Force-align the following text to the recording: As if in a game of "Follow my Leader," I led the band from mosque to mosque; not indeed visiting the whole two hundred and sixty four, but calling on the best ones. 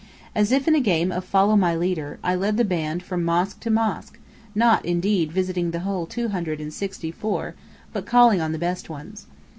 As 0.33 0.51
if 0.51 0.67
in 0.67 0.73
a 0.73 0.79
game 0.81 1.11
of 1.11 1.23
"Follow 1.23 1.55
my 1.55 1.75
Leader," 1.75 2.17
I 2.23 2.33
led 2.33 2.57
the 2.57 2.65
band 2.65 3.03
from 3.03 3.23
mosque 3.23 3.59
to 3.59 3.69
mosque; 3.69 4.17
not 4.55 4.83
indeed 4.83 5.31
visiting 5.31 5.69
the 5.69 5.81
whole 5.81 6.07
two 6.07 6.29
hundred 6.29 6.59
and 6.59 6.73
sixty 6.73 7.11
four, 7.11 7.53
but 7.93 8.07
calling 8.07 8.41
on 8.41 8.51
the 8.51 8.57
best 8.57 8.89
ones. 8.89 9.27